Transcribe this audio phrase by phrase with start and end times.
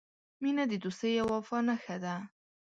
[0.41, 2.15] •مینه د دوستۍ او وفا نښه ده.